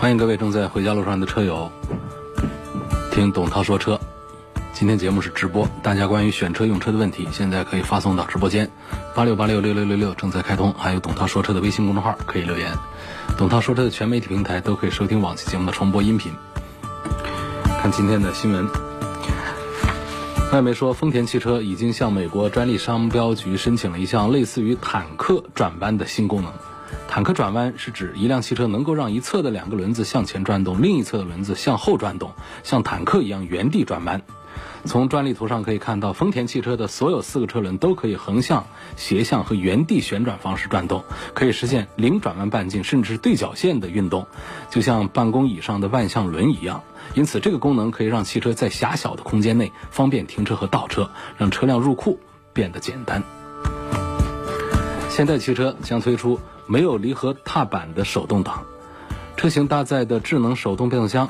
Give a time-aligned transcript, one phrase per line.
[0.00, 1.70] 欢迎各位正在回家路上的车友
[3.12, 4.00] 听董涛说车。
[4.72, 8.70] 今天节目是直播，大家关于选车用车的问题，现在可以发送到直播间
[9.14, 12.72] 八六八六六六六六正在开通，还有董涛说车的微信公众号可以留言。
[13.36, 16.32] 董涛说车的全媒体平台都可以收听往期节目的重播音频。
[17.82, 18.66] 看今天的新闻，
[20.50, 26.50] 外媒说丰田汽车已经向美国专利商标局申请了一项类似于坦克转弯的新功能。
[27.10, 32.30] 坦克转弯是指一辆汽车能够让一侧的两个轮子向前转动，另一侧的轮子向后转动，
[32.62, 34.22] 像坦克一样原地转弯。
[34.84, 38.64] 从专利图上可以看到，丰田汽车的所有四个车轮都可以横向、
[38.96, 41.02] 斜向和原地旋转方式转动，
[41.34, 44.28] 可以实现零转弯半径甚至对角线的运动，
[44.70, 46.84] 就像办公椅上的万向轮一样。
[47.14, 52.20] 因此，这个功能可以让汽车在狭小的空间内方便停车和倒车，让车辆入库
[52.52, 53.20] 变得简单。
[55.08, 56.38] 现代汽车将推出。
[56.70, 58.62] 没有离合踏板的手动挡，
[59.36, 61.28] 车型搭载的智能手动变速箱，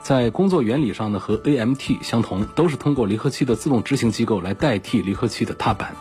[0.00, 5.94] 在工作原理上呢和 AMT 相同，都是通过离合器的自动执行机构来代替离合器的踏板。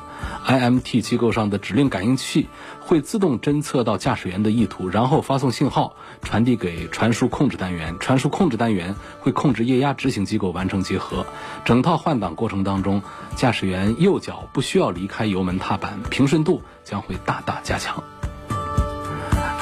[0.48, 2.48] IMT 机构上的指令感应器
[2.80, 11.26] 会自动侦测到驾驶员的意图，然后发送信号传递给传输控制单元，传输控制单元会控制液压执行机构完成结合。
[11.66, 13.02] 整套换挡过程当中，
[13.36, 18.02] 驾驶员右脚不需要离开油门踏板，平顺度将会大大加强。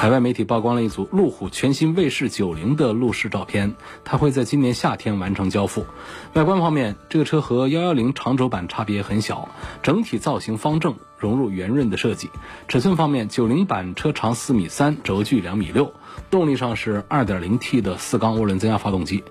[0.04, 3.74] 海外媒体曝光了一组路虎全新卫士九零的路试照片，
[4.04, 5.86] 它会在今年夏天完成交付。
[6.34, 9.48] 外观方面，这个车和幺幺零长轴版差别很小，
[9.82, 12.30] 整体造型方正，融入圆润的设计。
[12.68, 15.94] 尺寸方面，九零版车长四米三，轴距两米六。
[16.30, 19.24] 动力上是 2.0T 的四缸涡轮增压发动机。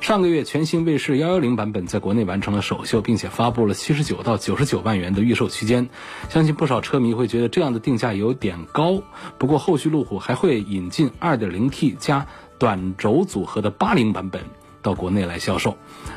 [0.00, 5.88] 上个月，全新卫士110版本在国内完成了首秀，并且发布了79到99万元的预售区间。
[6.28, 9.02] 相信不少车迷会觉得这样的定价有点高。
[9.38, 12.26] 不过，后续路虎还会引进 2.0T 加
[12.58, 14.42] 短轴组合的80版本
[14.82, 15.76] 到国内来销售，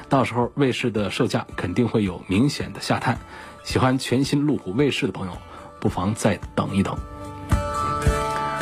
[0.09, 3.19] 到时候卫士的售价肯定会有明显的下探。
[3.69, 5.34] 喜欢全新路虎卫士的朋友，
[5.80, 6.97] 不妨再等一等。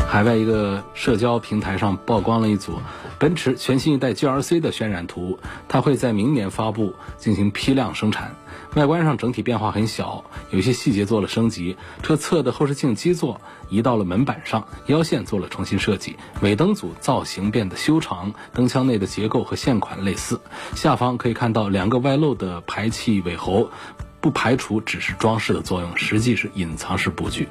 [0.05, 2.73] 海外一个社交平台上曝光了一组
[3.17, 8.35] 奔驰全新一代 GLC 的渲染图，它会在明年发布进行批量生产。
[8.75, 11.77] 外观上整体变化很小，有些细节做了升级。
[12.03, 13.39] 车侧的后视镜基座
[13.69, 16.17] 移到了门板上，腰线做了重新设计。
[16.41, 20.41] 尾灯组造型变得修长，灯腔内的结构和现款类似。
[20.75, 23.69] 下方可以看到两个外露的排气尾喉。
[24.27, 27.47] 不排除只是装饰的作用，实际是隐藏式布局。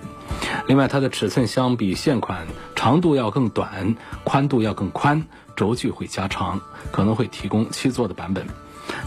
[0.66, 5.24] 另外，它的尺寸相比现款长度要更短，宽度要更宽，
[5.56, 6.60] 轴距会加长，
[6.92, 8.46] 可能会提供七座的版本。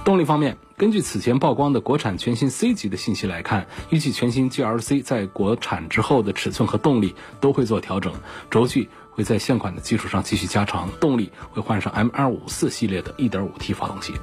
[0.04, 8.12] 动力方面，根据此前曝光的国产全新 C 级的信息来看，预计全新 GLC 在国产之后的尺寸和动力都会做调整，
[8.50, 14.16] 轴距会在现款的基础上继续加长，动力会换上 M254 系列的 1.5T 发动机。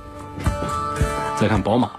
[1.36, 1.92] 再看宝马。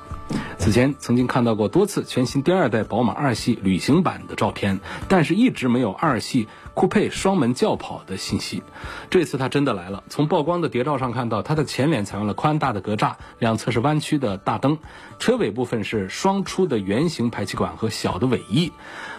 [0.68, 8.62] 此前曾经看到过多次全新第二代宝马二系旅行版的照片，但是一直没有二系酷配双门轿跑的信息。
[9.10, 10.04] 这次它真的来了。
[10.10, 14.78] 从曝光的谍照上看到，它的前脸采用了宽大的格栅，两侧是弯曲的大灯，
[15.18, 18.72] 车尾部分是双出的圆形排气管和小的尾翼。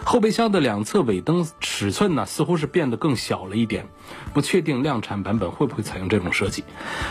[0.05, 3.89] 后备箱的两侧尾灯尺寸呢，似乎是变得更小了一点。
[4.33, 6.63] 不确定量产版本会不会采用这种设计。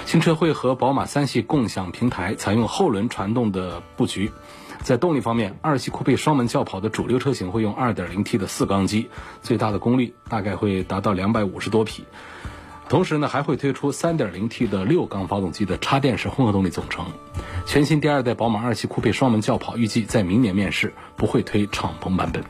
[0.06, 4.32] 新车会和宝马三系共享平台，采用后轮传动的布局。
[4.88, 9.10] 在动力方面，二系酷配双门轿跑的主流车型会用 2.0T 的四缸机，
[9.42, 12.06] 最大的功率大概会达到250多匹。
[12.88, 17.04] 同时呢，还会推出 3.0T 的六缸发动机的插电式混合动力总成。
[17.66, 22.42] 全新第二代宝马二系酷配双门轿跑预计在明年面世，不会推敞篷版本。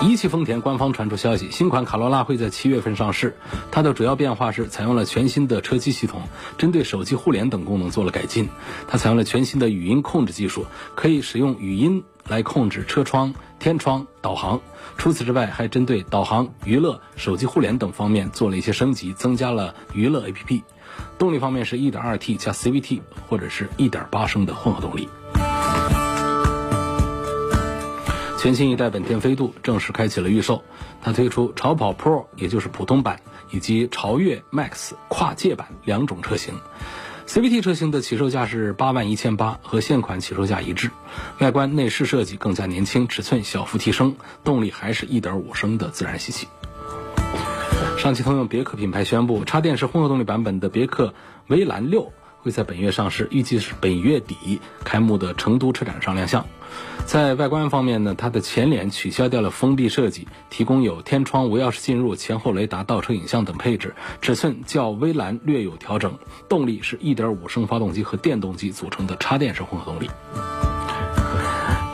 [0.00, 3.36] 一汽丰田官方传出消息，新款卡罗拉会在七月份上市。
[3.72, 6.22] 它的主要变化是采用了全新的车机系统，
[6.56, 8.48] 针对手机互联等功能做了改进。
[8.86, 10.64] 它采用了全新的语音控制技术，
[10.94, 14.60] 可以使用语音来控制车窗、天窗、导航。
[14.96, 20.62] 除此之外，还针对导航、娱乐、手机互联等方面做了一些升级，增加了娱乐 APP。
[21.18, 25.08] 动力方面是 1.2T 加 CVT 或者是1.8升的混合动力。
[28.38, 30.62] 全新一代本田飞度正式开启了预售，
[31.02, 33.20] 它推出超跑 Pro，也就是普通版，
[33.50, 36.54] 以及超越 Max 跨界版两种车型。
[37.26, 40.92] CVT 车型的起售价是八万一千八，和现款起售价一致。
[41.40, 44.14] 外观内饰设计更加年轻，尺寸小幅提升，
[44.44, 46.46] 动力还是一点五升的自然吸气。
[47.98, 51.12] 上汽通用别克品牌宣布，插电式混合动力版本的别克
[51.48, 56.46] 威兰六会在本月上市，预计是本月底开幕的成都车展上亮相。
[57.06, 66.12] 在外观方面呢，它的前脸取消掉了封闭设计，提供有天窗、无钥匙进入、前后雷达、倒车影像等配置，尺寸较威兰略有调整。
[66.50, 70.10] 动力是1.5升发动机和电动机组成的插电式混合动力。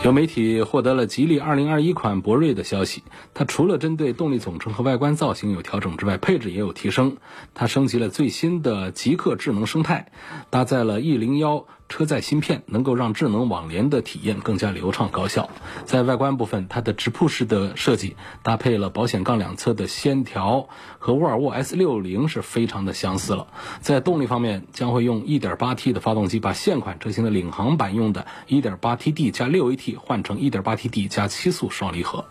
[0.05, 3.04] 有媒体获得了吉利2021款博瑞的消息，
[3.35, 7.17] 它除了针对动力总成和外观造型有调整之外，配置也有提升。
[7.55, 10.13] 它升级了最新的极客智能生态，
[10.51, 11.67] 搭载了 E 零幺。
[11.87, 15.51] 车载芯片能够让智能网联的体验更加流畅高效。
[15.85, 20.67] 在外观部分，它的直瀑式的设计搭配了保险杠两侧的线条，
[20.99, 23.49] 和沃尔沃 S60 是非常的相似了。
[23.81, 32.25] 在动力方面，将会用 1.8T 的发动机，把现款车型的领航版用的 1.8TD 加 6AT 换成 1.8TD 加七速双离合。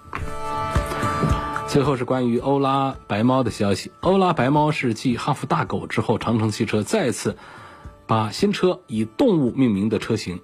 [1.74, 3.92] 最后是关于欧拉白猫的消息。
[4.02, 7.36] 欧拉白猫是继哈弗大狗之后，长城汽车再次。
[8.06, 10.40] 把新车以动物命名的车型，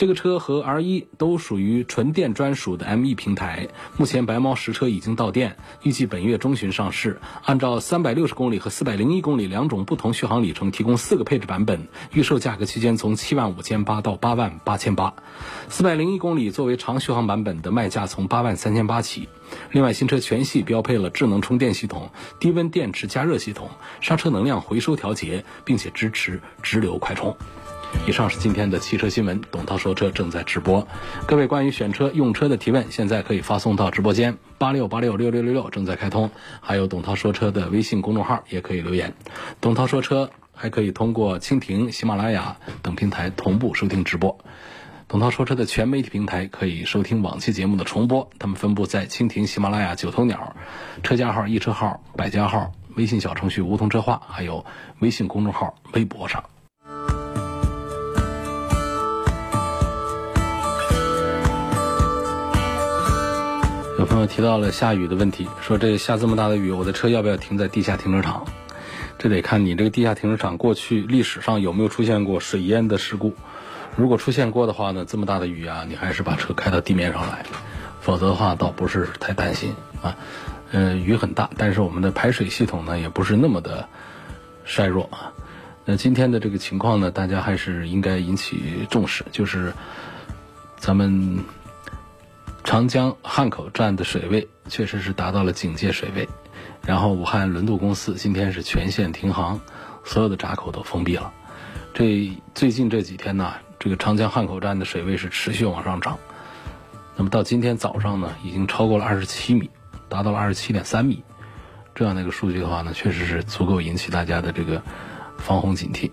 [0.00, 3.68] 这个车和 R 一都属于纯电专属的 ME 平台。
[3.98, 7.20] 目前白猫实车已经到店，预计本月中旬上市。
[7.44, 15.12] 按照三百六十公里和四百零一公里两种不同续航里程，提供四个配置版本，预售价格区间从七万五千八到八万八千八。
[15.68, 19.28] 四百零一公里作为长续航版本的卖价从八万三千八起。
[19.70, 22.08] 另外，新车全系标配了智能充电系统、
[22.38, 23.68] 低温电池加热系统、
[24.00, 27.36] 刹车能量回收调节，并且支持直流快充。
[28.06, 30.86] 以上是今天的汽车新闻，董涛说车正在直播。
[31.26, 39.14] 各位关于选车用车的提问，现在可以发送到直播间八六八六六六六六正在开通，还有董涛说车的微信公众号也可以留言。
[39.60, 44.38] 董涛说车还可以通过蜻蜓、喜马拉雅等平台同步收听直播。
[45.06, 50.56] 董涛说车的全媒体平台可以收听往期节目的重播，他们分布在蜻蜓、喜马拉雅、九头鸟、
[51.02, 54.64] 车架号、易车号、百家号、微信小程序梧桐车话，还有
[55.00, 56.44] 微信公众号、微博上。
[64.00, 68.46] 有朋友提到了下雨的问题，说这下这么大的雨，我的车要不要停在地下停车场？
[69.18, 73.34] 这得看你这个地下停车场过去历史上有没有出现过水淹的事故。
[73.96, 77.44] 如果出现过的话呢，这么大的雨啊，你还是把车开到地面上来，
[78.00, 80.16] 否则的话倒不是太担心啊。
[80.72, 83.86] 呃，雨很大，但是我们的排水系统呢也不是那么的
[84.64, 85.34] 衰弱啊。
[85.84, 89.74] 那今天的这个情况呢，大家还是应该引起重视，就是
[90.78, 91.40] 咱们
[92.64, 96.28] 长江汉口站的水位确实是达到了警戒水位，
[96.86, 99.60] 然后武汉轮渡公司今天是全线停航，
[100.04, 101.32] 所有的闸口都封闭了。
[101.92, 103.54] 这最近这几天呢。
[103.82, 106.18] 这个长江汉口站的水位是持续往上涨，
[107.16, 109.70] 那么到今天早上呢，已经超过了二十七米，
[110.06, 111.24] 达到了二十七点三米，
[111.94, 114.82] 这样的一个数据的话呢，确实是足够引起大家的这个
[115.38, 116.10] 防洪警惕。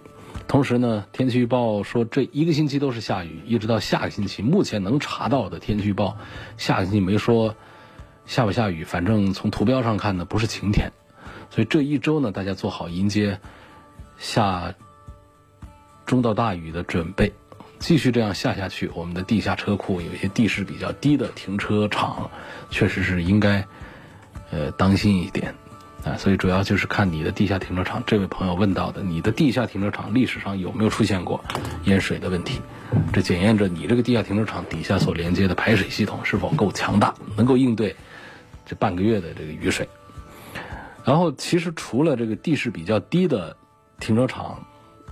[0.48, 6.18] 同时呢，天气预报说这一个星期都是下雨，一直到下个星期，目前能查到的天气预报，
[6.58, 7.56] 下个星期没说
[8.26, 10.92] 下不下雨，反正从图标上看呢，不是晴天，
[11.50, 13.40] 所以这一周呢，大家做好迎接
[14.18, 14.74] 下
[16.06, 17.34] 中到大雨的准备。
[17.80, 22.32] 继续这样下下去，我们的地下车库有一些地势比较低的停车场，
[22.72, 23.68] 确实是应该，
[24.50, 25.54] 呃，当心一点，
[26.08, 28.02] 啊，所以主要就是看你的地下停车场。
[28.06, 31.44] 这位朋友问到的，你的地下停车场历史上有没有出现过
[31.84, 32.62] 淹水的问题？
[33.12, 37.96] 这检验着你这个地下停车场底下所连接的排水系统是否够强大，能够应对
[38.66, 39.88] 这半个月的这个雨水。
[41.04, 43.56] 然后，其实除了这个地势比较低的
[44.00, 44.66] 停车场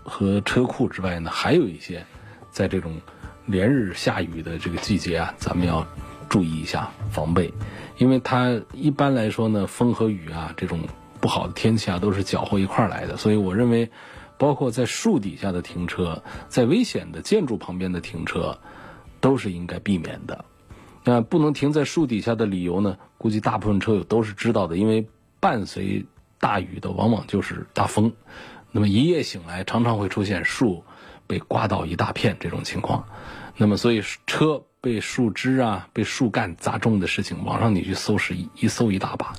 [0.04, 2.06] 和车库之外呢，还有一些。
[2.52, 3.02] 在这种
[3.46, 5.86] 连日下雨的这个季节啊，咱们要
[6.29, 7.53] 注意一下防备，
[7.98, 10.79] 因为它一般来说呢，风和雨啊这种
[11.20, 13.89] 不好的天气啊都是搅和一块儿来的，所以我认为，
[14.38, 18.60] 包括在树底下的停车，在危险的建筑旁边的停车，
[19.20, 20.46] 都是应该避免的。
[21.03, 25.08] 那不能停在树底下的理由呢，估计大部分车友都是知道的，因为
[25.39, 26.05] 伴随
[26.39, 28.13] 大雨的往往就是大风，
[28.72, 30.84] 那么一夜醒来，常常会出现树。
[31.27, 33.08] 被刮倒一大片这种情况，
[33.58, 39.34] 那么所以车被树枝啊、被树干砸中的事情，网上你去搜是一一搜一大把，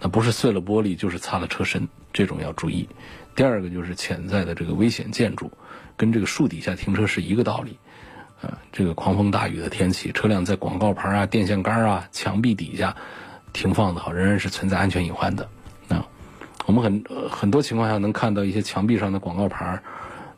[0.00, 2.88] 那不是碎了玻璃就是擦了车身，这种要注意。
[3.36, 5.52] 第二个就是潜在的这个危险建筑，
[5.98, 7.78] 跟这个树底下停车是一个道理，
[8.40, 12.96] 呃，这个狂风大雨的天气，车辆在广告牌啊、电线杆啊、墙壁底下
[13.52, 15.50] 停放的好，仍然是存在安全隐患的。
[15.88, 16.08] 啊，
[16.64, 19.82] 我们很很多情况下能看到一些墙壁上的广告牌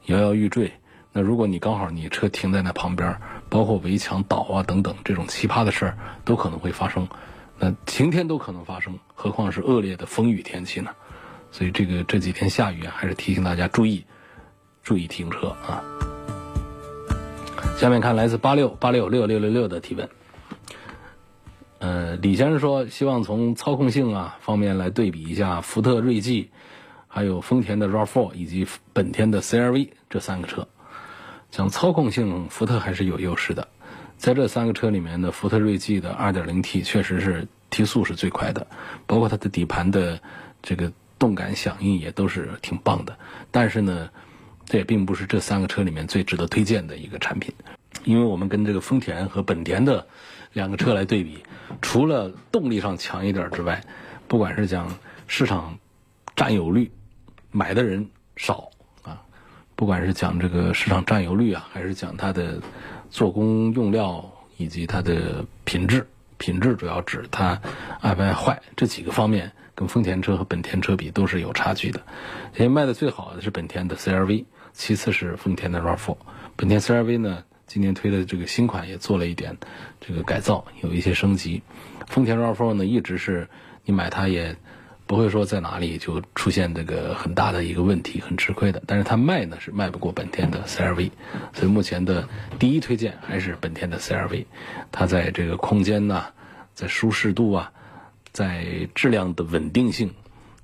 [0.07, 0.73] 摇摇欲坠。
[1.12, 7.09] 那如果你刚好你车停在那旁边，包括围墙倒啊等等这种奇葩的事儿都可能会发生。
[7.59, 10.90] 那晴天都可能发生，何况是恶劣的风雨天气呢？
[11.50, 14.05] 所以这个这几天下雨啊，还是提醒大家注意
[14.83, 15.83] 注意停车啊。
[17.76, 20.09] 下面看来自八六八六六六六六的提问。
[21.81, 26.50] 呃，李先生说，希望从操控性啊方面来对比一下福特锐际，
[27.09, 30.69] 还有丰田的 RAV4 以及本田的 CRV 这三个车。
[31.50, 33.66] 讲操控性，福特还是有优势的。
[34.16, 38.66] 在这三个车里面呢，福特锐际的 2.0T 确实是提速是最快的，
[39.07, 40.21] 包括它的底盘的
[40.62, 43.16] 这个动感响应也都是挺棒的。
[43.50, 44.09] 但是呢。
[44.66, 47.52] 这也并不是这三个车里面最值得推荐的一个产品，
[48.04, 50.07] 因为我们跟这个丰田和本田的
[50.52, 51.42] 两个车来对比，
[51.83, 53.83] 除了动力上强一点之外，
[54.28, 55.76] 不管是讲市场
[56.37, 56.88] 占有率，
[57.50, 58.69] 买的人少，
[59.80, 62.60] 不管是讲这个市场占有率啊，还是讲它的
[63.08, 66.06] 做工用料以及它的品质，
[66.37, 67.58] 品质主要指它
[68.02, 72.02] 爱不爱坏这几个方面，跟丰田车和本田车比都是有差距的。
[72.56, 74.44] 因为卖的最好的是本田的 CRV。
[74.75, 76.14] 其次是丰田的 RAV4，
[76.56, 79.56] 本田 CR-V 呢，今年推的这个新款也做了一点
[79.99, 81.62] 这个改造，有一些升级。
[82.06, 83.49] 丰田 RAV4 呢，一直是
[83.87, 84.56] 你买它也
[85.11, 88.81] 不会说在哪里就出现这个很大的一个问题，很吃亏的。
[88.87, 91.11] 但是它卖呢是卖不过本田的 CR-V，
[91.52, 92.29] 所以目前的
[92.61, 94.47] 第一推荐还是本田的 CR-V。
[94.93, 96.26] 它在这个空间呐，
[96.75, 97.73] 在舒适度啊，
[98.31, 100.14] 在质量的稳定性，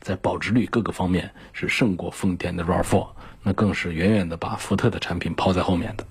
[0.00, 3.08] 在保值率各个方面是胜过丰田的 RAV4。
[3.42, 6.06] 那更是远远的把福特的产品抛在后面的。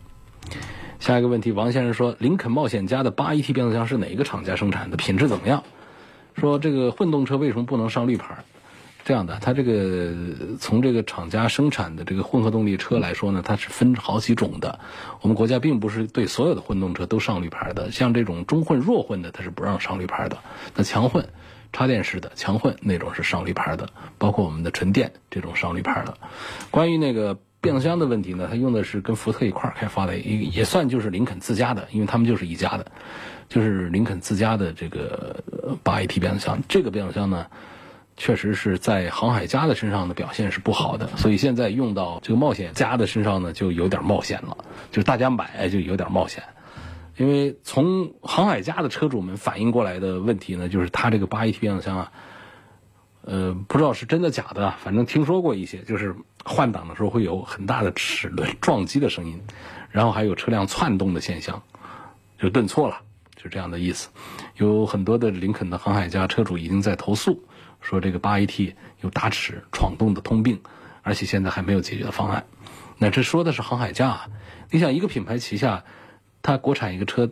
[0.99, 4.97] 下一个问题，王先生说，林肯冒险家的八 AT 变速箱是哪一个厂家生产的？
[4.97, 5.63] 品质怎么样？
[6.35, 8.35] 说这个混动车为什么不能上绿牌？
[9.03, 10.13] 这样的，它这个
[10.59, 14.79] 从这个厂家生产的这个混合动力车来说呢，它是分好几种的。
[15.21, 20.37] 我们国家并不是对所有的混动车都上绿牌的，像这种中混、弱混的，它是不让上绿牌的。
[20.75, 21.27] 那强混。
[21.73, 26.17] 插电式的强混那种是上绿牌的，包括我们的纯电这种上绿牌的。
[26.71, 32.85] 关于那个变速箱的问题呢，它用的是跟福特一块开发的，也也算就是林肯自家的，因为他们就是一家的，
[33.49, 35.43] 就是林肯自家的这个
[35.83, 36.61] 八 AT 变速箱。
[36.69, 37.47] 这个变速箱呢，
[38.15, 44.57] 确实是在航海家的身上的表现是不好的，所以现在用到这个冒险家的身上呢，就有点冒险了，
[44.91, 46.43] 就是大家买就有点冒险。
[47.17, 52.11] 因为从航海家的车主们反映过来的问题呢，就是它这个八 AT 变速箱啊，
[53.27, 59.41] 呃，不知道是真的假的，反正听说过一些，就是换挡的时候会有很大的齿轮 撞击的声音，
[59.89, 61.63] 然后还有车辆窜动的现象，
[62.39, 63.01] 就顿挫了，
[63.35, 64.09] 就这样的意思。
[64.57, 67.43] 有很多的林肯的航海家车主已经在投诉，
[67.81, 70.61] 说这个八 AT 有打齿闯动的通病，
[71.01, 72.45] 而且现在还没有解决的方案。
[72.97, 74.27] 那这说的是航海家，啊
[74.71, 75.83] 你想一个品牌旗下。
[76.47, 77.31] 它国产一个车，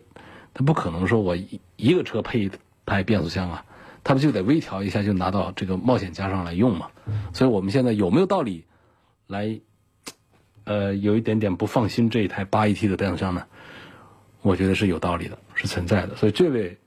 [0.56, 2.52] 它不可能说我一个车配一
[2.84, 3.64] 台变速箱啊，
[4.04, 6.88] 他不就得微调一下就拿到这个冒险家上来用嘛？
[7.34, 8.66] 所以我们现在有没有道理
[9.28, 9.60] 来，
[10.66, 13.46] 呃，有一点点不放心这一台八 AT 的变速箱呢？
[14.42, 16.16] 我觉得是有道理的，是存在的。
[16.18, 16.78] 所以这位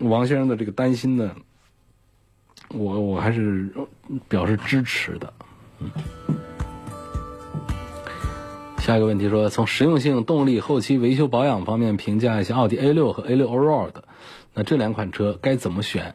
[0.00, 1.30] 王先生的这个担心呢，
[2.70, 3.72] 我我还是
[4.28, 5.32] 表示支持的，
[5.78, 5.90] 嗯。
[8.80, 13.92] 下一个问题说，从实用性、动力、后期维修保养方面评价一下奥迪 A 六和 A 六 Allroad，
[14.54, 16.14] 那这两款车该怎么选？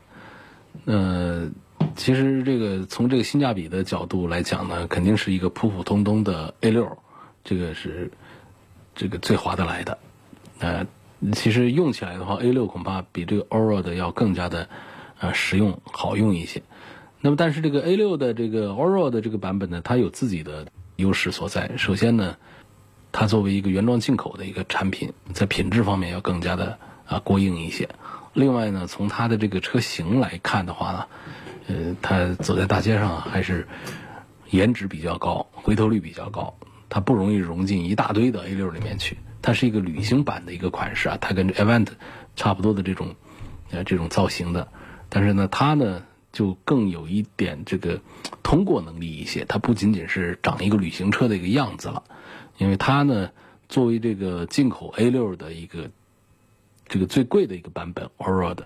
[0.85, 1.49] 呃，
[1.95, 6.97] 其实这个从这个性价比的角度来讲呢，肯定是一个普普通通的 A 六，
[7.43, 8.11] 这个是
[8.95, 9.97] 这个最划得来的。
[10.59, 10.87] 呃，
[11.33, 14.69] 其实用起来的话，A 六恐怕比这个 Allroad 要更加的
[15.19, 16.61] 呃实用好用一些。
[17.21, 21.71] 那么，但是这个 A 六的这个 Allroad 这个版本呢，它有自己的优势所在。
[21.77, 22.37] 首先呢，
[23.11, 27.89] 它作为一个原装进口的一个产品，在品质方面要更加的啊过硬一些。
[28.39, 31.05] 另外呢，从它的这个车型来看的话呢，
[31.67, 33.67] 呃，它走在大街上还是
[34.49, 36.55] 颜值比较高，回头率比较高，
[36.87, 39.17] 它不容易融进一大堆的 A 六里面去。
[39.41, 41.87] 它是一个旅行版的一个款式啊，它跟 Event
[42.37, 43.15] 差不多的这种
[43.71, 44.69] 呃这种造型的，
[45.09, 47.99] 但是呢，它呢就更有一点这个
[48.41, 52.03] 通过能力一些，它不仅仅是长一个旅行车的一个样子了。
[52.57, 53.31] 因为它呢，
[53.67, 55.91] 作为这个进口 A 六的一个
[56.89, 58.57] 这个最贵的一个版本 Allroad，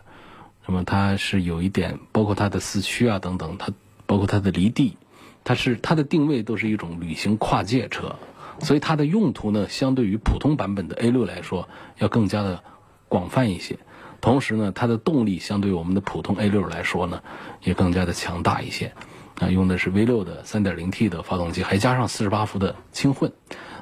[0.66, 3.74] 那么它是有一点，包括它的四驱啊等等，它
[4.06, 4.98] 包括它的离地，
[5.44, 8.16] 它是它的定位都是一种旅行跨界车
[8.60, 12.64] 所以它的用途呢，相对于普通版本的 A 六来说，要更加的
[13.10, 13.78] 广泛一些。
[14.22, 17.22] 同时呢，它的动力相对于我们的普通 A 六来说呢，
[17.62, 18.94] 也更加的强大一些。
[19.40, 23.34] 啊，用的是 V 六的 3.0T 的发动机，还加上48伏的轻混。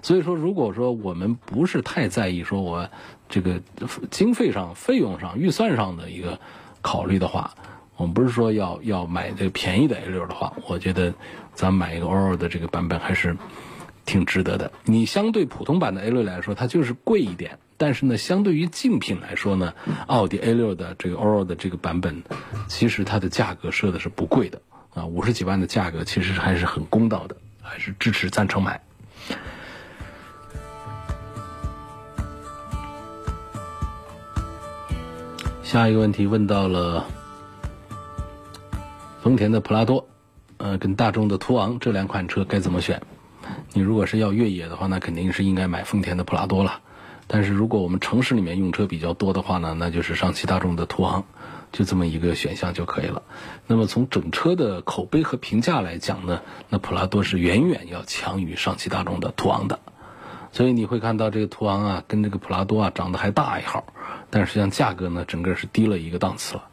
[0.02, 2.90] 所以说，如果说我们不是太在意说我
[3.30, 3.62] 这个
[4.10, 6.40] 经费上、费用上、预算上的一个
[6.82, 7.54] 考虑的话，
[7.98, 11.14] 我们不是说要要买这个便宜的 A 六的话，我觉得
[11.54, 13.38] 咱买一个 ORO 的这个版本还是
[14.06, 14.72] 挺值得的。
[14.86, 19.74] 你相对普通版的 A 六来说，它就是贵一点，但是呢，相对于竞品来说呢，
[20.08, 22.24] 奥迪 A 六的这个 ORO 的这个版本，
[22.68, 24.60] 其实它的价格设的是不贵的
[24.96, 28.82] 啊，五十几万的价格其实还是很公道的，还是支持赞成买。
[35.72, 37.06] 下一个问题问到了
[39.22, 40.06] 丰田的普拉多，
[40.58, 43.02] 呃，跟大众的途昂这两款车该怎么选？
[43.72, 46.82] 你如果是要越野的话，那肯定是应该买丰田的普拉多了。
[47.26, 51.24] 但是如果我们城市里面用车比较多的话呢，那就是上汽大众的途昂，
[51.72, 53.24] 就这么一个选项就可以了。
[53.66, 59.80] 那么从整车的口碑和评价来讲呢，那普拉多是远远要强于上汽大众的途昂的。
[60.52, 63.86] 所以你会看到这个途昂啊，跟这个普拉多啊长得还大一号，
[64.30, 66.66] 但实际上价格呢，整个是低了一个档次了。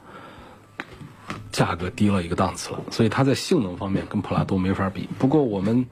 [1.53, 5.09] 价格低了一个档次了，所以它在性能方面跟普拉多没法比。
[5.19, 5.87] 不过我们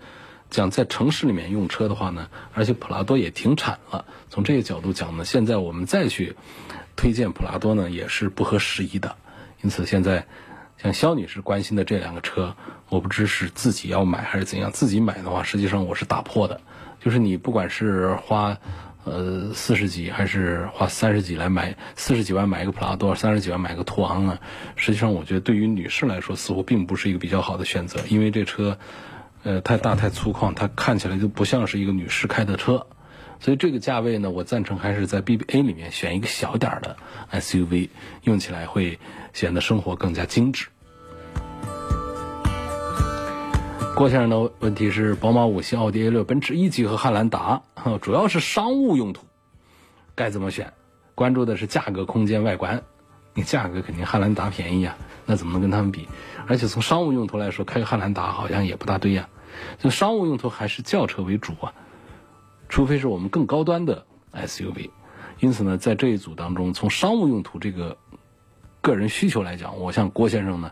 [0.51, 6.37] 讲在城市里面用车的话呢，而且普拉多也停产了，从这个角度讲呢，现在我们再去
[6.95, 9.17] 推荐普拉多呢，也是不合时宜的。
[9.63, 10.27] 因此现在
[10.79, 12.55] 像肖女士关心的这两个车，
[12.89, 14.71] 我不知是自己要买还是怎样。
[14.71, 16.61] 自己买的话，实际上我是打破的。
[17.01, 18.57] 就是你不管是花，
[19.05, 24.39] 呃四十几还是花三十几来买四十几万买一个普拉多，三十几万买个途昂呢？
[24.75, 28.79] 实际上我觉得对于女士来说，似乎并不是一个比较好的选择，因为这车，
[29.45, 32.87] 呃太大太粗犷，它看起来就不像是一个女士开的车。
[33.39, 36.97] 所以这个价位呢，我赞成还是在 BBA 里面选一个小点儿的
[37.31, 37.91] SUV，
[38.23, 38.99] 用起来会
[39.35, 40.69] 显得生活更加精致。
[43.97, 47.63] 郭先生的问题是：宝马五系、奥迪 A 六、奔驰 E 级和汉兰达，
[48.03, 49.25] 主要是商务用途，
[50.15, 50.71] 该怎么选？
[51.15, 52.83] 关注的是价格、空间、外观。
[53.33, 56.07] 你价格肯定汉兰达便宜啊，那怎么能跟他们比？
[56.47, 59.31] 而且从商务用途来说，开个汉兰达好像也不大对呀。
[59.79, 61.73] 就商务用途还是轿车为主啊，
[62.69, 64.05] 除非是我们更高端的
[64.35, 64.91] SUV。
[65.41, 67.97] 因此呢，在这一组当中，从商务用途这个
[68.83, 70.71] 个人需求来讲，我向郭先生呢。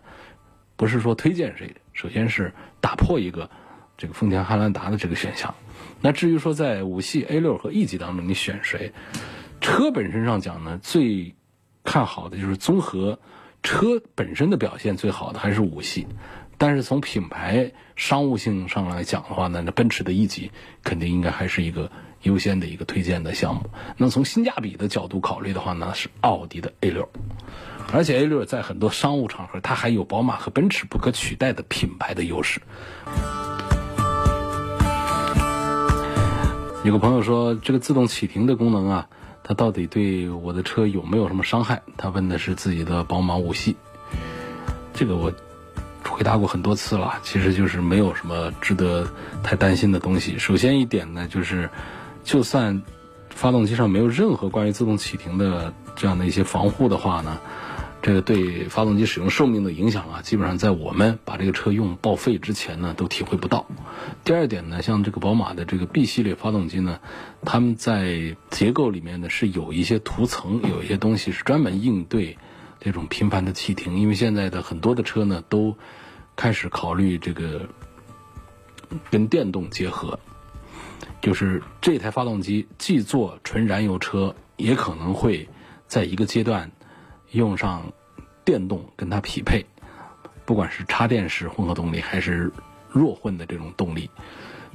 [0.76, 2.52] 不是说推荐谁，首先是
[2.82, 3.48] 打破一个
[3.96, 5.54] 这个丰田汉兰达的这个选项。
[6.00, 8.92] 那至于说在五系 A 六和 E 级当中你选谁，
[9.60, 11.34] 车本身上讲呢，最
[11.82, 13.18] 看好的就是综合
[13.62, 16.06] 车本身的表现最好的还是五系。
[16.56, 20.50] 但是从品牌商务性上来讲的话呢，那奔驰的 E 级
[20.82, 21.90] 肯定应该还是一个
[22.22, 23.70] 优先的一个推荐的项目。
[23.96, 27.08] 那从性价比的角度考虑的话呢，是奥迪的 A 六。
[27.94, 32.60] 而且 A 六在很多商务场合，它还有宝马和奔驰不可取代的品牌的优势。
[36.82, 39.06] 有个朋友说，这个自动启停的功能啊，
[39.44, 41.82] 它到底对我的车有没有什么伤害？
[41.96, 43.76] 他问的是自己的宝马五系。
[44.92, 45.32] 这个我
[46.02, 49.06] 回答过很多次了，其实就是没有什么值得
[49.44, 50.36] 太担心的东西。
[50.36, 51.70] 首先一点呢，就是
[52.24, 52.82] 就算
[53.30, 57.38] 发动机上没有任何关于自动启停的这样的一些防护的话呢。
[58.04, 63.66] 这个对发动机使用寿命的影响啊，基本上在我们把这个车用报废之前呢，都体会不到。
[64.24, 67.00] 第二点呢，像这个宝马的这个 B 系列发动机呢，
[67.46, 72.36] 他们在结构里面呢是有一些涂层，有一些东西是专门应对
[72.78, 73.96] 这种频繁的启停。
[73.96, 75.74] 因为现在的很多的车呢，都
[76.36, 77.66] 开始考虑这个
[79.10, 80.18] 跟电动结合，
[81.22, 85.48] 就是这台发动机既做纯燃油车，也可能会
[85.86, 86.70] 在一个阶段。
[87.34, 87.92] 用上
[88.44, 89.64] 电动跟它匹配，
[90.44, 92.50] 不管是插电式混合动力还是
[92.90, 94.10] 弱混的这种动力，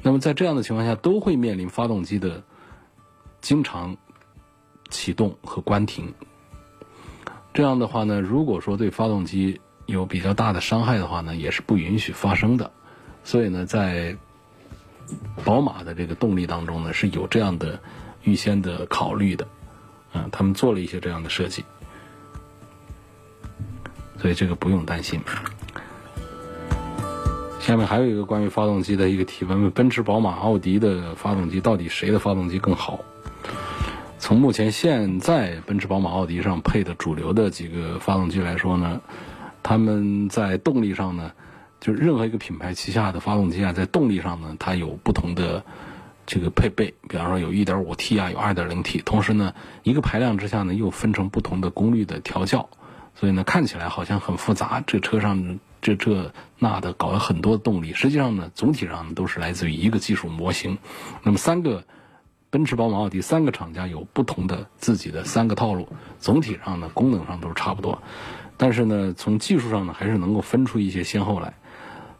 [0.01, 2.43] 那么在这样的情况下，都会面临发动机的
[3.41, 3.95] 经常
[4.89, 6.13] 启动和关停。
[7.53, 12.71] 这样的话呢，如果说对发动机有比较大的伤害的话呢，也是不允许发生的。
[13.23, 14.15] 所以呢，在
[15.43, 17.79] 宝马的这个动力当中呢，是有这样的
[18.23, 19.47] 预先的考虑的，
[20.13, 21.63] 啊，他们做了一些这样的设计。
[24.21, 25.21] 所以这个不用担心。
[27.59, 32.99] 下面还有一个关于发动机的一个提问：奔驰、宝马、奥迪的发动机到底谁的发动机更好？
[34.17, 39.01] 从目前现在奔驰、宝马、奥迪上配的主流的几个发动机来说呢，
[39.63, 41.31] 他们在动力上呢，
[41.79, 45.63] 就是任何一个品牌旗下的发动机啊，在动力上呢，它有不同的
[46.25, 49.53] 这个配备，比方说有 1.5T 啊，有 2.0T，同时呢，
[49.83, 52.69] 一个排量之下呢，又分成不同的功率的调教，
[53.19, 54.81] 所以呢，看起来好像很复杂。
[54.87, 60.77] 这车上这这那的搞了很多动力，实际上呢，总体上都是来自于一个技术模型。
[61.23, 61.83] 那么三个
[62.49, 68.01] 奔驰、宝马、奥迪三个厂家有不同的自己的三个套路，总体上呢，功能上都是差不多，
[68.55, 71.55] 但是呢，从技术上呢，还是能够分出一些先后来。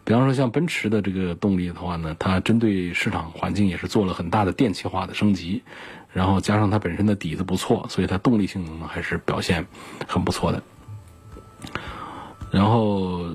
[0.03, 5.63] 比方说，像奔驰的这个动力的话呢，它针对市场环境也是做了很大的电气化的升级，
[6.11, 9.65] 然后加上它本身的底子不错，所以它动力性能呢还是表现
[10.07, 10.61] 很不错的。
[12.51, 13.25] 然后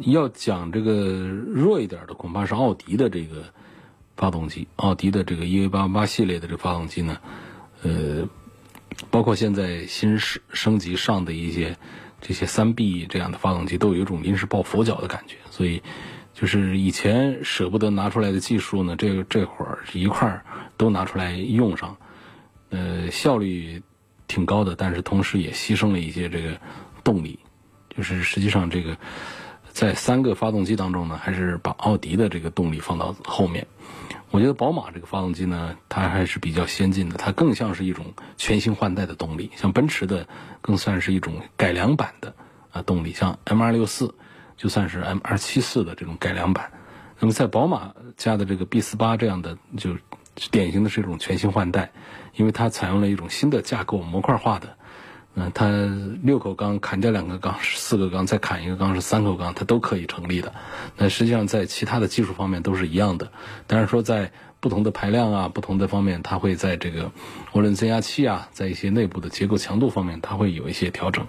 [0.00, 0.92] 要讲这个
[1.28, 3.44] 弱一点的，恐怕是奥迪的这个
[4.16, 7.18] 发动机，奥迪的这个 EA888 系列的这个发动机呢，
[7.82, 8.28] 呃，
[9.10, 11.76] 包括现在新升升级上的一些。
[12.20, 15.80] 这些三 B 这样的发动机都有一种临时抱佛脚的感觉，所以
[16.34, 20.44] 就是以前舍不得拿出来的技术呢，这个这会儿一块儿
[20.76, 21.96] 都拿出来用上，
[22.70, 23.80] 呃，效率
[24.26, 26.60] 挺高的，但是同时也牺牲了一些这个
[27.08, 27.38] 动力，
[27.88, 28.98] 就是实际上这个
[29.72, 33.66] 在三个发动机当中呢，还是把奥迪的这个动力放到后面。
[34.30, 39.50] 我觉得宝马这个发动机呢，它还是比较先进的，它更像是一种全新换代的动力。
[39.56, 40.28] 像奔驰的，
[40.60, 42.34] 更算是一种改良版的
[42.70, 43.14] 啊动力。
[43.14, 44.10] 像 M264
[44.58, 46.70] 就算是 M274 的这种改良版。
[47.18, 49.96] 那么在宝马家的这个 B48 这样的，就
[50.50, 51.90] 典型的是一种全新换代，
[52.34, 54.76] 因为它采用了一种新的架构模块化的。
[55.40, 55.70] 嗯，它
[56.24, 60.52] 六口缸砍掉两个缸，四个缸再砍一个缸是三口缸，它都可以成立的。
[60.96, 63.30] 那实际上在其他的技术方面都是一样的，
[63.68, 67.12] 但是说在不同的排量啊、不同的方面，它会在这个
[67.52, 71.24] 涡轮增压器啊，在一些内部的结构强度方面，它会有一些调整。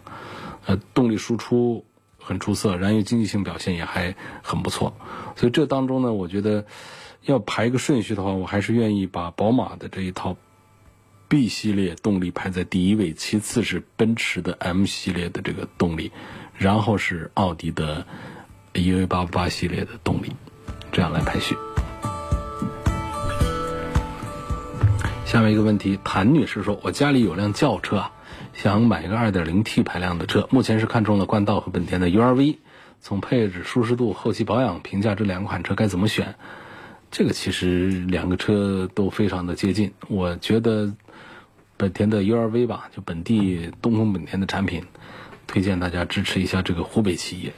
[0.66, 1.86] 呃，动力输出
[2.18, 4.96] 很出色，燃油经济性表现也还很不错。
[5.36, 6.66] 所以这当中呢，我觉得
[7.26, 10.36] 要排一个顺序的话，我还是愿意把宝马的这一套。
[11.30, 16.12] B 系列动力排在第一位，其次是奔驰的 M 系列的这个动力，
[16.58, 18.08] 然后是奥迪的
[18.74, 20.32] EA888 系列的动力，
[20.92, 21.56] 这样来排序。
[25.24, 28.12] 下面一个问题，谭女士说：“我家里有辆轿车啊，
[28.54, 32.58] 想买一个 2.0T 排量的车，目前是看中了冠道和本田的 URV，
[33.02, 36.34] 从配置、舒适度、后期保养评价这两款车该怎么选？”
[37.12, 40.92] 这个其实两个车都非常的接近，我觉得。
[41.80, 44.84] 本田的 URV 吧，就本地东风本田的产品，
[45.48, 47.54] 推荐大家支持一下这个湖北企业。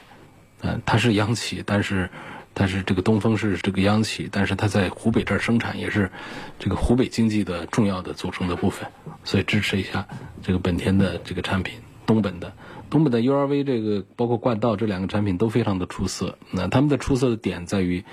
[0.60, 2.08] 嗯，它是央企，但是，
[2.54, 6.12] 但是这个东风是这个央企，但是它在湖北这儿生产，也是
[6.60, 8.88] 这个湖北经济的重要的组成的部分。
[9.24, 10.06] 所以支持一下
[10.40, 12.52] 这个本田的这个产品，东本的
[12.88, 16.38] 东本的 URV 这个包括冠道这两个产品都非常的出色。
[16.52, 18.04] 那他们的出色的点在于，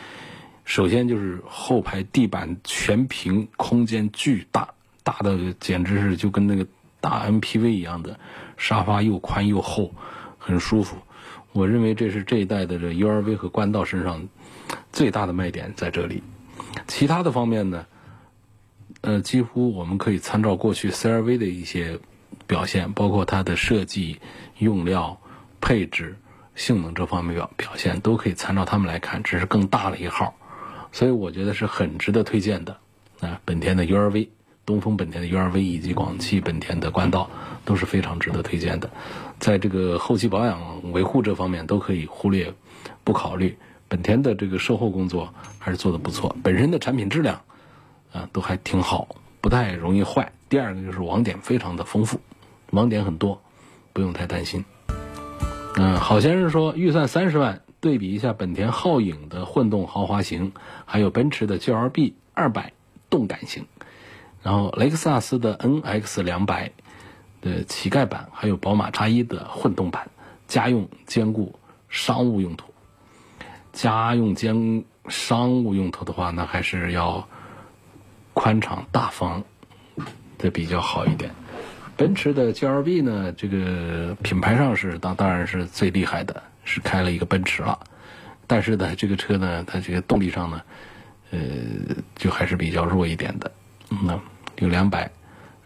[0.65, 4.69] 首先就是后排地板全平，空间巨大。
[5.09, 6.67] 大的简直是就跟那个
[7.01, 8.19] 大 MPV 一样的，
[8.57, 9.91] 沙发又宽又厚，
[10.37, 10.97] 很舒服。
[11.51, 14.29] 我认为这是这一代的这 URV 和冠道身上
[14.91, 16.21] 最大的卖点在这里。
[16.87, 17.87] 其他的方面呢，
[19.01, 21.99] 呃，几乎我们可以参照过去 CRV 的一些
[22.45, 24.19] 表现，包括它的设计、
[24.59, 25.19] 用料、
[25.59, 26.17] 配置、
[26.53, 30.35] 性能这方面表表现，都可以参照他们来看，只是更大了一号。
[30.91, 32.77] 所以我觉得是很值得推荐的
[33.21, 34.29] 啊，本田的 URV。
[34.69, 37.27] 东风本田的 URV 以及广汽本田的冠道
[37.65, 38.87] 都是非常值得推荐的，
[39.39, 42.53] 在这个后期保养维护这方面都可以忽略
[43.03, 43.57] 不考虑。
[43.87, 47.41] 本田的这个售后工作还是做的不错，本身的产品质量
[48.13, 49.07] 啊都还挺好，
[49.41, 50.31] 不太容易坏。
[50.49, 52.19] 第二个就是网点非常的丰富，
[52.69, 53.41] 网点很多，
[53.91, 54.63] 不用太担心。
[55.77, 60.51] 嗯，好先生说预算三十万，对比一下本田皓影的混动豪华型，
[60.85, 62.73] 还有奔驰的 GLB 二百
[63.09, 63.65] 动感型。
[64.41, 66.71] 然后雷克萨斯的 NX 两百
[67.41, 70.09] 的乞丐版，还有宝马叉一的混动版，
[70.47, 72.73] 家用兼顾商务用途。
[73.71, 77.27] 家用兼商务用途的话，那还是要
[78.33, 79.43] 宽敞大方
[80.37, 81.31] 的比较好一点。
[81.95, 87.79] 奔驰的 GLB 呢，这个品牌上是当当然是最厉害的，是开了一个奔驰了。
[88.47, 90.61] 但是呢，这个车呢，它这个动力上呢，
[91.31, 91.39] 呃，
[92.15, 93.51] 就还是比较弱一点的。
[94.03, 94.19] 那
[94.59, 95.09] 有两百，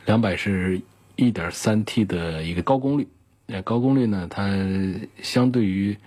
[0.06, 0.82] 两百是
[1.16, 3.08] 一点三 T 的一个高功率，
[3.48, 4.48] 呃，高功率呢，它
[5.22, 5.98] 相对于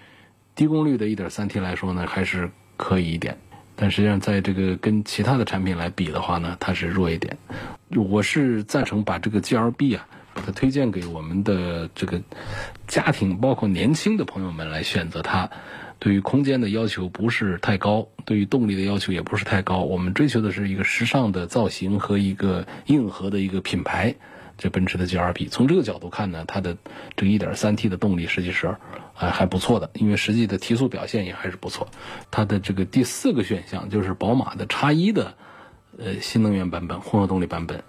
[0.55, 3.37] 低功率的一点三 T 来说呢，还是可以一点。
[3.79, 7.37] 但实际上，在这个跟其他的产品来比的话呢，它是弱一点。
[7.94, 10.09] 我是赞成把这个 GLB 啊，
[10.52, 12.20] 推荐给我们的这个
[12.87, 15.50] 家庭，包括年轻的朋友们来选择它。
[15.98, 19.78] 对于空间的要求不是太高，对于动力的要求也不是太高。
[19.78, 24.14] 我们追求的是一个时尚的造型和一个硬核的一个品牌。
[24.59, 26.78] 这奔驰的 GLB，从这个角度看呢，它的
[27.14, 28.74] 这个 1.3T 的动力实际是
[29.12, 31.88] 还还不错的，因为实际的提速表现也还是不错。
[32.30, 35.35] 它的这个第四个选项就是宝马的 X1 的
[35.98, 37.85] 呃新能源版本混合动力版本。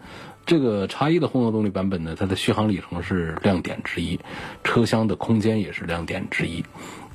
[0.47, 4.17] 这个叉一的混合动力版本呢，它的续航里程是亮点之一，
[4.63, 6.63] 车厢的空间也是亮点之一。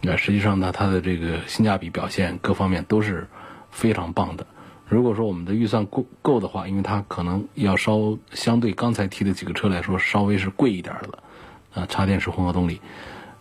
[0.03, 3.29] 那实际上呢，它的这个性价比表现各方面都是
[3.71, 4.47] 非常棒的。
[4.87, 12.83] 如果说我们的预算够够的话，因为它可能要稍相对刚才提的几个车来说，稍微是贵一点的，啊，插电式混合动力，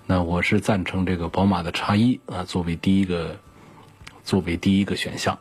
[0.06, 3.36] 那我是赞成这个宝马的叉一啊作为第一个
[4.24, 5.38] 作为第一个选项。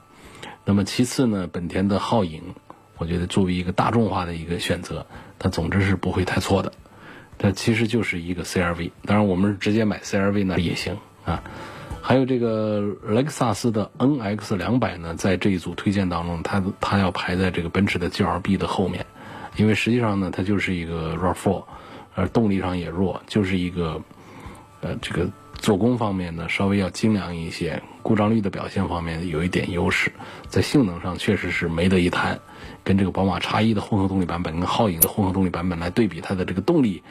[0.64, 2.42] 那么其次呢，本田的皓影，
[3.00, 5.04] 我觉得作为一个大众化的一个选择，
[5.38, 6.70] 它总之是不会太错的。
[7.38, 11.42] 它其实就是一个 CRV，当然我们直接买 CRV 呢也行啊。
[12.02, 19.06] 还有这个雷克萨斯的 NX 两百呢，在这一组推荐当中，它它要排在这个奔驰的 GLB 的后面，
[19.56, 21.64] 因为实际上呢，它就是一个 RAV4，
[22.14, 23.98] 而动力上也弱，就是一个
[24.82, 25.26] 呃这个
[25.60, 30.10] 做工方面呢稍微要精良一些，故障率的表现方面有一点优势，
[30.48, 32.40] 在性能上确实是没得一谈，
[32.82, 37.02] 跟这个宝马叉一的混合动力版本跟皓影的混合动力版本来对比，它的这个动力。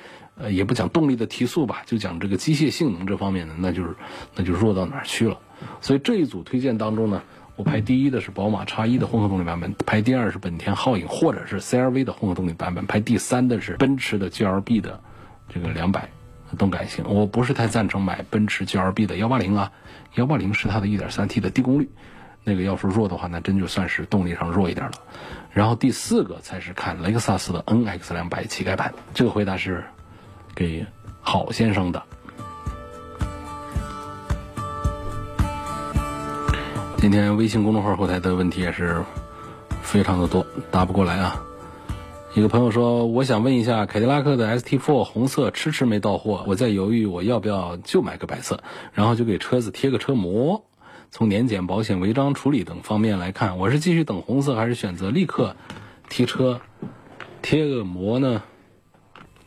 [0.41, 3.93] 呃，也不讲动力的提速吧，就讲这个机械性能这方面的，那就是
[4.35, 5.38] 那就弱到哪儿去了。
[5.81, 7.21] 所以这一组推荐当中呢，
[7.57, 15.01] 我排第一的是宝马叉一的混合动力版本，排第二是本田皓影或者是 CRV 的混合动力版本，排第三的是奔驰的 GLB 的
[15.53, 16.09] 这个两百
[16.57, 17.05] 动感型。
[17.07, 19.71] 我不是太赞成买奔驰 GLB 的幺八零啊，
[20.15, 21.89] 幺八零是它的一点三 T 的低功率，
[22.43, 24.93] 那个要是弱的话，那真就算是动力上弱一点了。
[25.51, 28.93] 然后第四个才是看雷克萨斯的 NX 两百乞丐版。
[29.13, 29.83] 这个回答是。
[30.55, 30.85] 给
[31.21, 32.03] 郝先生的。
[36.97, 39.01] 今天微信公众号后台的问题也是
[39.81, 41.41] 非常的多，答不过来啊。
[42.39, 50.63] 一个朋友说：“我想问一下，凯迪拉克的 ST4 红色迟迟没到货，我在犹豫我要不要就买个白色，然后就给车子贴个车膜。
[51.12, 55.58] 从年检、保险、违章处理等方面来看，我是继续等红色，还是选择立刻
[56.08, 56.62] 提车
[57.41, 58.41] 贴个膜呢？”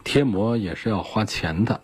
[0.04, 1.80] 贴膜也是要花钱的，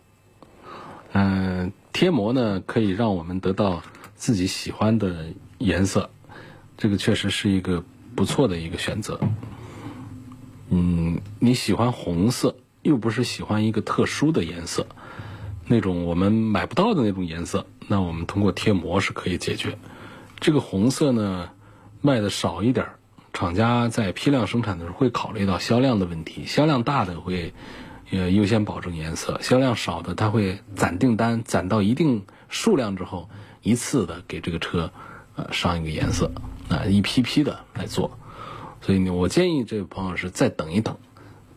[1.12, 3.82] 嗯，贴膜呢可以让我们得到
[4.14, 5.24] 自己喜欢的
[5.56, 6.10] 颜色，
[6.76, 7.82] 这个确实是一个
[8.14, 9.18] 不错的一个选择。
[10.70, 14.86] 嗯，你喜欢红色，又不是喜欢一个特殊的颜色，
[15.66, 19.78] 那种我们买不到的那种颜色，那我们通过贴膜是可以解决。
[20.40, 21.50] 这个红色呢
[22.00, 22.86] 卖的少一点，
[23.32, 27.52] 厂家在批量生产的时候会考虑到销量的问题，销量大的会。
[28.10, 33.28] 呃，优先保证颜色，销量少的他会攒订单，攒到一定数量之后，
[33.60, 34.90] 一次的给这个车，
[35.36, 36.32] 呃，上一个颜色，
[36.70, 38.18] 啊，一批批的来做。
[38.88, 40.96] 所以呢，我建议这位朋友是再等一等，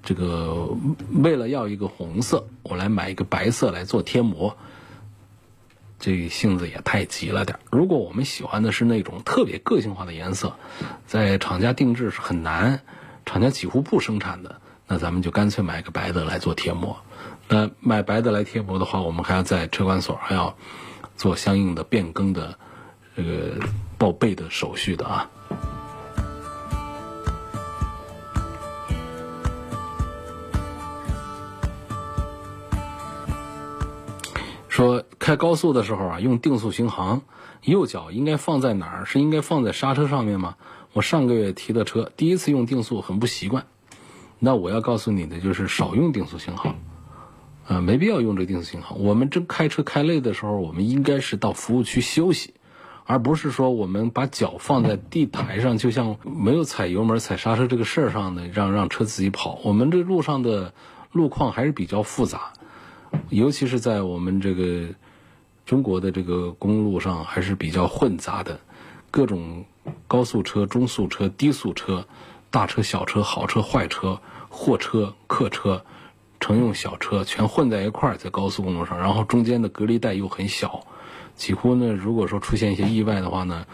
[0.04, 0.76] 这个
[1.14, 4.58] 为了要一个红色，我来买一个白色来做贴膜，
[5.98, 7.58] 这性子也太急了点。
[7.72, 10.58] 如果我们喜欢的是那种特别个性化的颜色，
[11.08, 12.82] 在厂家定制是很难，
[13.26, 14.58] 厂家几乎不生产的。
[14.86, 16.98] 那咱们就干脆买个白的来做贴膜。
[17.48, 20.58] 那买白的来贴膜的话，我们还要在车管所还要
[21.16, 22.60] 做相应的变更的
[23.16, 23.54] 这个
[23.98, 25.30] 报备的手续的啊。
[34.82, 37.22] 说开高速的时候啊，用定速巡航，
[37.62, 39.06] 右脚应该放在哪儿？
[39.06, 40.56] 是应该放在刹车上面吗？
[40.94, 43.68] 我上个月提的车，第一次用定速很不习惯。
[44.40, 46.78] 那我要告诉你的就是少用定速巡航，
[47.68, 49.00] 啊，没必要用这定速巡航。
[49.04, 52.56] 我们真开车开累的时候，我们应该是到服务区休息，
[53.06, 59.60] 而不是说我们把脚放在地台上，就像没有踩油门、踩刹车这个事儿上的，让让车自己跑。
[59.64, 60.74] 我们这路上的
[61.12, 62.54] 路况还是比较复杂，
[63.30, 64.88] 尤其是在我们这个
[65.66, 68.60] 中国的这个公路上还是比较混杂的，
[69.10, 69.66] 各种
[70.08, 72.06] 高速车、中速车、低速车。
[72.54, 74.20] 大车、小车、好车、坏车、
[74.50, 75.86] 货车、客车、
[76.42, 80.86] 乘用小车全混在一块儿，在高速公路上，然后中间的隔离带又很小，
[81.34, 83.66] 几乎呢，如果说出现一些意外的话呢，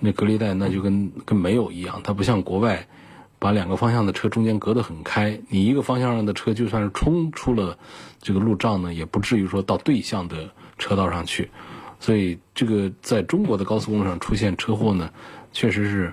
[0.00, 2.00] 那隔离带那就跟跟没有一样。
[2.02, 2.88] 它不像国外，
[3.38, 7.78] 把两个方向的车中间隔得很开，你一个方向上的车就算是冲出了
[8.20, 11.50] 这个路障呢，也不至于说到对向的车道上去。
[12.00, 15.10] 所以这个在中国的高速公路上出现车祸呢，
[15.52, 16.12] 确实是。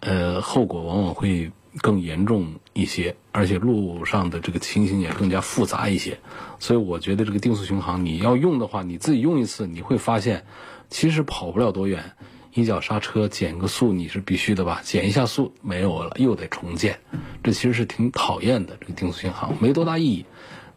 [0.00, 1.50] 呃，后果往往会
[1.80, 6.20] 更严重一些，而且路上的这个情形也更加复杂一些。
[6.60, 10.44] 所以我觉得这个定速巡航你要用的话，你自己用一次，你会发现
[10.88, 12.12] 其实跑不了多远。
[12.54, 14.80] 一脚刹车减个速你是必须的吧？
[14.82, 16.98] 减一下速没有了，又得重建，
[17.42, 18.76] 这其实是挺讨厌的。
[18.80, 20.24] 这个定速巡航没多大意义。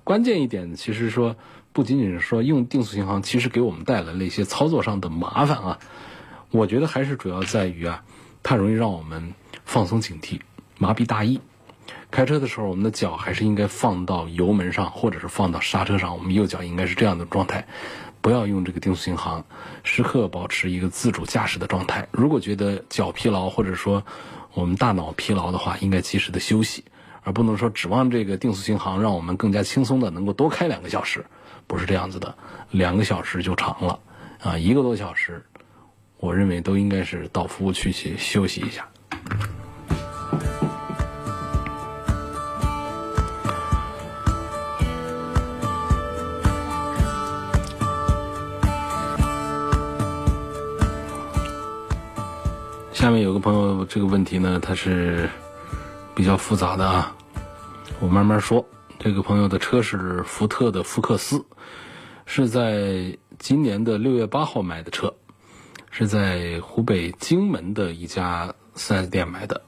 [0.04, 1.36] 关键一点，其实说
[1.74, 5.80] 不仅仅是说用定速巡航，其实给我们带来了一些操作上的麻烦啊。
[6.52, 8.04] 我觉得还是主要在于啊，
[8.44, 9.34] 它容易让我们
[9.66, 10.42] 放松警惕、
[10.78, 11.40] 麻痹大意。
[12.12, 17.68] 开车的时候，我们的脚还是应该放到油门上，或者是放到刹车上，我们右脚应该是这样的状态。
[18.22, 19.44] 不要用这个定速巡航，
[19.84, 22.08] 时刻保持一个自主驾驶的状态。
[22.12, 24.04] 如果觉得脚疲劳，或者说
[24.54, 26.84] 我们大脑疲劳的话，应该及时的休息，
[27.24, 31.26] 而不能说指望这个定速巡航让我们更加轻松的能够多开两个小时，
[31.66, 32.36] 不是这样子的，
[32.70, 34.00] 两个小时就长了，
[34.40, 35.44] 啊，一个多小时，
[36.18, 38.88] 我认为都应该是到服务区去休息一下。
[53.02, 55.28] 下面有个朋友这个问题呢，他是
[56.14, 57.16] 比较复杂的啊，
[58.00, 58.64] 我慢慢说。
[59.00, 61.44] 这个朋友的车是福特的福克斯，
[62.28, 65.16] 是在今年的六月八号买的车，
[65.90, 69.64] 是在湖北荆门的一家 4S 店买的。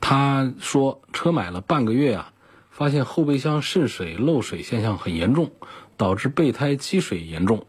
[0.00, 2.32] 他说车买了半个月啊，
[2.72, 5.52] 发现后备箱渗水漏水现象很严重，
[5.96, 7.68] 导致备胎积水严重，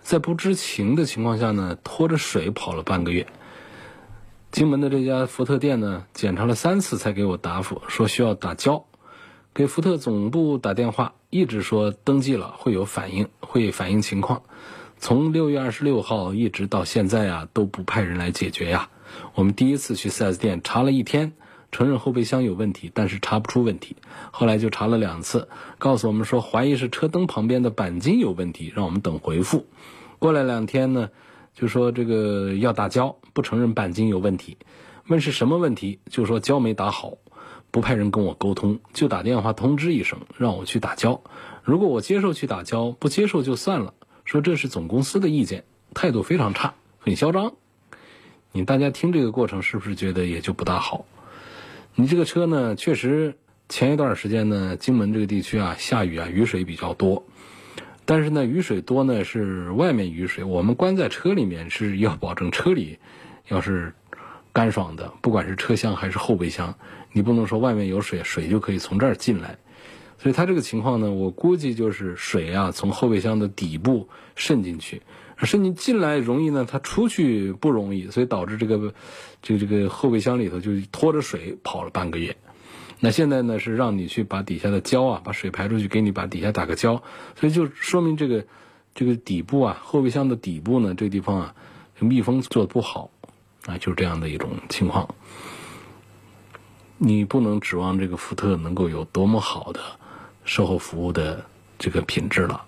[0.00, 3.26] 在不知情的情况下呢，拖着水跑了半个月。
[4.50, 8.86] 荆门的这家福特店呢，检查了三次才给我答复，说需要打胶。
[9.54, 14.42] 给福特总部打电话，一直说登记了会有反应，会反映情况。
[14.98, 18.88] 从六月二十六号一直到现在啊，都不派人来解决呀。
[19.34, 21.34] 我们第一次去 4S 店查了一天，
[21.70, 23.96] 承认后备箱有问题，但是查不出问题。
[24.30, 29.66] 后来就查了两次，告诉我们说怀疑是车灯旁边的钣金有问题，让我们等回复。
[30.18, 31.10] 过来两天呢。
[31.58, 34.58] 就说这个要打胶，不承认钣金有问题，
[35.08, 37.14] 问是什么问题，就说胶没打好，
[37.72, 41.20] 不派人跟我沟通，就打电话通知一声，让我去打胶。
[41.64, 43.94] 如果我接受去打胶，不接受就算了，
[44.24, 47.54] 说这是总公司的意见，态度非常差，很嚣张。
[48.52, 51.06] 你大家听这个过程是不是觉得也就不大好？
[51.96, 53.34] 你这个车呢，确实
[53.68, 57.26] 前一段时间呢，荆门这个地区啊，下雨啊，雨水比较多。
[58.10, 62.98] 但是呢，雨水多呢是外面雨水，我们关在车里面是要保证车里
[63.48, 63.92] 要是
[64.50, 66.74] 干爽的，不管是车厢还是后备箱，
[67.12, 69.58] 你不能说外面有水，水就可以从这儿进来。
[70.16, 75.02] 所以它这个情况呢，我估计就是水啊从后备箱的底部渗进去，
[75.42, 78.94] 渗进进来容易呢，它出去不容易，所以导致这个
[79.42, 82.34] 这个这个后备箱里头就拖着水跑了半个月。
[83.00, 87.02] 那现在呢是让你去把底下的胶啊，把水排出去，给你把底下打个胶，
[87.36, 88.44] 所以就说明这个
[88.94, 91.54] 这个底部啊，后备箱的底部呢，这个地方啊，
[92.00, 93.10] 密封做的不好
[93.66, 95.14] 啊，就是这样的一种情况。
[96.96, 99.80] 你不能指望这个福特能够有多么好的
[100.44, 101.44] 售后服务的
[101.78, 102.64] 这个品质了，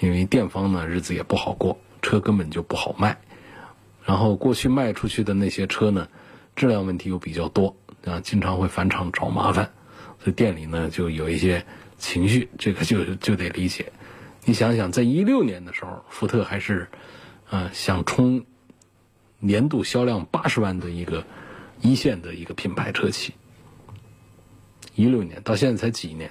[0.00, 3.20] 因为店方呢日子也不好过，车根本就不好卖，
[4.04, 6.08] 然后过去卖出去的那些车呢，
[6.56, 7.76] 质量问题又比较多。
[8.08, 9.70] 啊，经常会返厂找麻烦，
[10.22, 11.64] 所以店里呢就有一些
[11.98, 13.92] 情绪，这个就就得理解。
[14.44, 16.88] 你想想，在一六年的时候，福特还是，
[17.50, 18.44] 啊，想冲
[19.38, 21.22] 年度销量八十万的一个
[21.80, 23.34] 一线的一个品牌车企。
[24.94, 26.30] 一六年到现在才几年，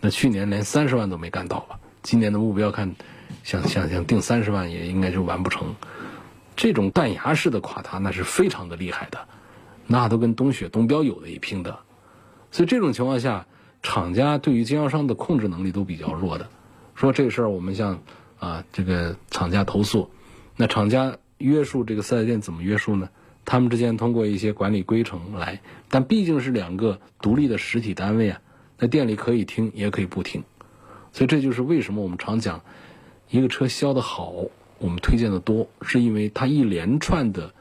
[0.00, 1.78] 那去年连三十万都没干到吧？
[2.02, 2.92] 今年的目标看，
[3.44, 5.74] 想想想定三十万也应该就完不成。
[6.56, 9.28] 这种断崖式的垮塌，那是非常的厉害的。
[9.92, 11.80] 那都跟东雪、东标有的一拼的，
[12.50, 13.46] 所以这种情况下，
[13.82, 16.48] 厂家对于经销商的控制能力都比较弱的。
[16.94, 18.00] 说这个事儿，我们向
[18.38, 20.08] 啊这个厂家投诉，
[20.56, 23.10] 那厂家约束这个四 S 店怎么约束呢？
[23.44, 28.40] 他们之间通过一些管理规程来，但毕竟是两个独立的实体单位啊，
[28.78, 30.42] 那店里可以听，也可以不听。
[31.12, 32.62] 所以这就是为什么我们常讲，
[33.28, 34.32] 一个车销的好，
[34.78, 37.52] 我们推荐的多，是因为它一连串的。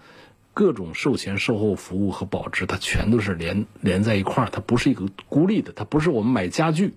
[0.54, 5.72] 各种售前、售后服务和保值，它全都是连连在一块儿，它不是一个孤立的。
[5.74, 6.94] 它不是我们买家具，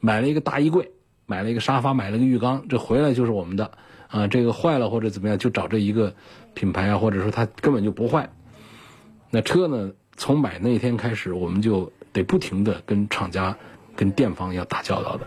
[0.00, 0.92] 买了一个大衣柜，
[1.26, 3.72] 买了一个沙发，买了个浴缸，这回来就是我们的
[4.08, 4.26] 啊。
[4.28, 6.14] 这个坏了或者怎么样，就找这一个
[6.54, 8.30] 品牌啊，或者说它根本就不坏。
[9.30, 13.56] 那车呢，从买那天开始，我们就得不停的跟厂家、
[13.96, 15.26] 跟店方要打交道的。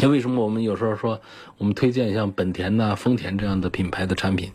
[0.00, 1.20] 那为什么我们有时候说
[1.56, 4.52] 我们推荐像本田呐、丰田这样的品牌的产品，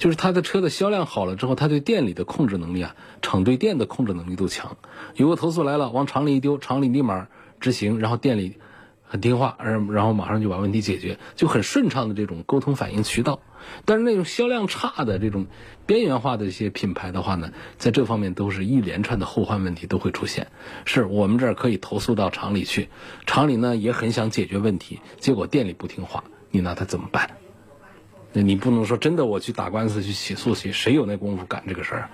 [0.00, 4.78] 就是它的车的销量好了之后，它对店里的控制能力啊，厂对店的控制能力都强。
[5.14, 7.28] 有个投诉来了，往厂里一丢，厂里立马
[7.60, 8.56] 执行，然后店里
[9.04, 13.40] 很听话，然后马上就把问题解决，就很顺畅的这种沟通反应渠道。
[13.84, 15.46] 但是那种销量差的这种
[15.84, 20.46] 边缘化的一些品牌的话呢，在这方面都是一连串的后患问题都会出现。
[20.86, 22.88] 是我们这儿可以投诉到厂里去，
[23.26, 27.32] 厂里呢也很想解决问题，结果店里不听话，你拿他怎么办？
[28.32, 32.10] 那你不能说真的我去打官司去起诉去，谁有那功夫干这个事儿？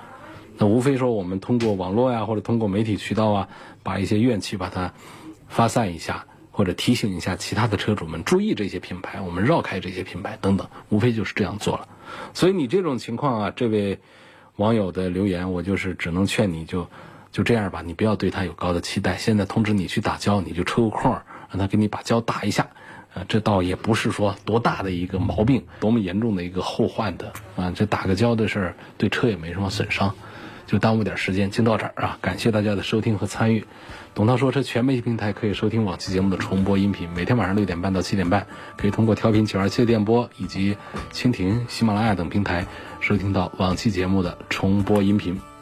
[0.58, 3.48] 那无非说我们通过网络呀，或者通过媒体渠道啊，
[3.82, 4.92] 把一些怨气把它
[5.48, 6.26] 发散一下。
[6.56, 11.86] 或者提醒一下其他的车主们注意这些品牌，我们绕开这些品牌等等，无非就是这样做了。
[12.32, 13.98] 所以你这种情况啊，这位
[14.56, 16.88] 网友的留言，我就是只能劝你就
[17.30, 19.18] 就这样吧，你不要对他有高的期待。
[19.18, 21.12] 现在通知你去打胶，你就抽个空
[21.50, 22.70] 让他给你把胶打一下，
[23.16, 30.14] 啊，这倒也不是说多大的一个毛病，多么严重的一个后患的啊，这打个胶的事儿对车也没什么损伤，
[30.66, 33.64] 就耽误点时间，就到这儿啊，感谢大家的收听和参与。
[34.14, 38.46] 董涛说车全媒体平台可以收听往期节目的重播音频，每天晚上六点半到七点半，
[38.76, 40.76] 可以通过调频九二七的电波以及
[41.10, 42.66] 蜻蜓、喜马拉雅等平台
[43.00, 45.55] 收听到往期节目的重播音频。